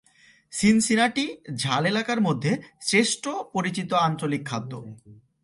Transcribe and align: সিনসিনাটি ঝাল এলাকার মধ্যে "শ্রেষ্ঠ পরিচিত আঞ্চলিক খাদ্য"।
সিনসিনাটি 0.53 1.25
ঝাল 1.55 1.83
এলাকার 1.85 2.19
মধ্যে 2.21 2.51
"শ্রেষ্ঠ 2.81 3.23
পরিচিত 3.53 3.89
আঞ্চলিক 3.99 4.43
খাদ্য"। 4.45 4.71